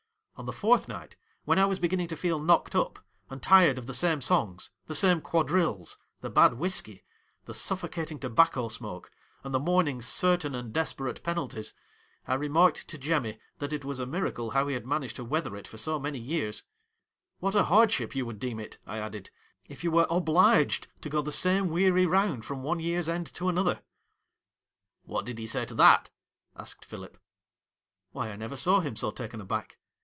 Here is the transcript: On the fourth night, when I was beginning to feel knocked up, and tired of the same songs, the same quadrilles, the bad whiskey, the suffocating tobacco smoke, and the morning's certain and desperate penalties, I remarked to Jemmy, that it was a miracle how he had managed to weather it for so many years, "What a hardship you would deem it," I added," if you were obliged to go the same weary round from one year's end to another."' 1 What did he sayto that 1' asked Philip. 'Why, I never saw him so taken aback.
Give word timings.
On 0.37 0.47
the 0.47 0.51
fourth 0.51 0.87
night, 0.87 1.15
when 1.45 1.59
I 1.59 1.67
was 1.67 1.79
beginning 1.79 2.07
to 2.07 2.17
feel 2.17 2.39
knocked 2.39 2.73
up, 2.75 2.97
and 3.29 3.43
tired 3.43 3.77
of 3.77 3.85
the 3.85 3.93
same 3.93 4.21
songs, 4.21 4.71
the 4.87 4.95
same 4.95 5.21
quadrilles, 5.21 5.99
the 6.21 6.31
bad 6.31 6.55
whiskey, 6.55 7.03
the 7.45 7.53
suffocating 7.53 8.17
tobacco 8.17 8.67
smoke, 8.67 9.11
and 9.43 9.53
the 9.53 9.59
morning's 9.59 10.07
certain 10.07 10.55
and 10.55 10.73
desperate 10.73 11.21
penalties, 11.21 11.75
I 12.27 12.33
remarked 12.33 12.87
to 12.87 12.97
Jemmy, 12.97 13.37
that 13.59 13.71
it 13.71 13.85
was 13.85 13.99
a 13.99 14.07
miracle 14.07 14.49
how 14.49 14.67
he 14.67 14.73
had 14.73 14.83
managed 14.87 15.17
to 15.17 15.23
weather 15.23 15.55
it 15.55 15.67
for 15.67 15.77
so 15.77 15.99
many 15.99 16.17
years, 16.17 16.63
"What 17.37 17.53
a 17.53 17.65
hardship 17.65 18.15
you 18.15 18.25
would 18.25 18.39
deem 18.39 18.59
it," 18.59 18.79
I 18.87 18.97
added," 18.97 19.29
if 19.69 19.83
you 19.83 19.91
were 19.91 20.07
obliged 20.09 20.87
to 21.01 21.09
go 21.09 21.21
the 21.21 21.31
same 21.31 21.69
weary 21.69 22.07
round 22.07 22.45
from 22.45 22.63
one 22.63 22.79
year's 22.79 23.07
end 23.07 23.31
to 23.35 23.47
another."' 23.47 23.75
1 25.03 25.13
What 25.13 25.25
did 25.25 25.37
he 25.37 25.45
sayto 25.45 25.75
that 25.77 26.09
1' 26.53 26.61
asked 26.63 26.83
Philip. 26.85 27.19
'Why, 28.11 28.31
I 28.31 28.35
never 28.35 28.55
saw 28.57 28.79
him 28.79 28.95
so 28.95 29.11
taken 29.11 29.39
aback. 29.39 29.77